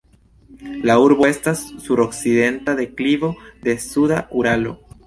[0.89, 3.31] La urbo estas sur okcidenta deklivo
[3.69, 4.79] de suda Uralo.